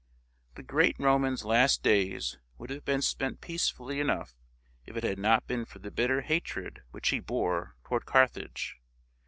The 0.55 0.63
great 0.63 0.95
Roman's 0.97 1.45
last 1.45 1.83
days 1.83 2.39
would 2.57 2.71
have 2.71 2.83
been 2.83 3.03
spent 3.03 3.39
peacefully 3.39 3.99
enough 3.99 4.33
if 4.83 4.97
it 4.97 5.03
had 5.03 5.19
not 5.19 5.45
been 5.45 5.63
for 5.63 5.77
the 5.77 5.91
bitter 5.91 6.21
hatred 6.21 6.81
which 6.89 7.09
he 7.09 7.19
bore 7.19 7.75
toward 7.83 8.07
Carthage. 8.07 8.77